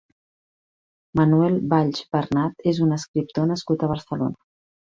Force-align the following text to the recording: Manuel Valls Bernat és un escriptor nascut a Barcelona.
Manuel 1.19 1.59
Valls 1.73 2.01
Bernat 2.17 2.67
és 2.73 2.81
un 2.87 2.99
escriptor 2.99 3.49
nascut 3.55 3.83
a 3.89 3.93
Barcelona. 3.97 4.43